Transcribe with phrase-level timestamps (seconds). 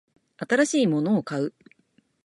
[0.37, 1.53] 新しいものを買う